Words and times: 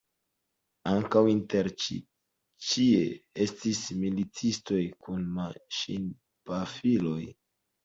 Ankaŭ 0.91 1.21
interne 1.33 1.97
ĉie 2.69 3.03
estis 3.47 3.83
militistoj 4.01 4.81
kun 5.05 5.31
maŝinpafiloj. 5.39 7.23